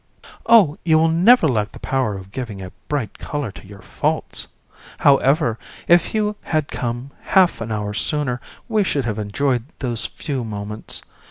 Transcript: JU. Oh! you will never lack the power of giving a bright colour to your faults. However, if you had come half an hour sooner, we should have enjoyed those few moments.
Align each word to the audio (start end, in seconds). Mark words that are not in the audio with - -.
JU. 0.23 0.29
Oh! 0.47 0.77
you 0.83 0.97
will 0.97 1.09
never 1.11 1.47
lack 1.47 1.73
the 1.73 1.79
power 1.79 2.17
of 2.17 2.31
giving 2.31 2.59
a 2.59 2.71
bright 2.87 3.19
colour 3.19 3.51
to 3.51 3.67
your 3.67 3.83
faults. 3.83 4.47
However, 4.97 5.59
if 5.87 6.15
you 6.15 6.37
had 6.45 6.69
come 6.69 7.11
half 7.21 7.61
an 7.61 7.71
hour 7.71 7.93
sooner, 7.93 8.41
we 8.67 8.83
should 8.83 9.05
have 9.05 9.19
enjoyed 9.19 9.63
those 9.77 10.07
few 10.07 10.43
moments. 10.43 11.03